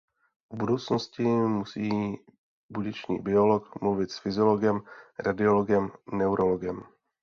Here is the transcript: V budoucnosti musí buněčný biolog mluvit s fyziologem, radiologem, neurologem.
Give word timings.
V 0.49 0.57
budoucnosti 0.57 1.21
musí 1.23 1.89
buněčný 2.69 3.19
biolog 3.19 3.81
mluvit 3.81 4.11
s 4.11 4.19
fyziologem, 4.19 4.81
radiologem, 5.19 5.91
neurologem. 6.13 6.83